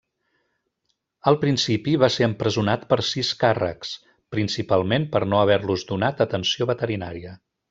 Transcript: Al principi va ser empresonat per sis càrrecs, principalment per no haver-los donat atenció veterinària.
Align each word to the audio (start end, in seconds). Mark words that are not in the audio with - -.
Al 1.31 1.35
principi 1.43 1.93
va 2.05 2.09
ser 2.15 2.25
empresonat 2.29 2.87
per 2.93 2.99
sis 3.11 3.29
càrrecs, 3.45 3.93
principalment 4.37 5.07
per 5.17 5.23
no 5.35 5.43
haver-los 5.45 5.87
donat 5.93 6.25
atenció 6.27 6.73
veterinària. 6.77 7.37